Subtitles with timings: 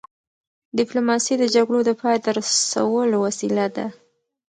[0.77, 3.85] ډيپلوماسي د جګړو د پای ته رسولو وسیله ده.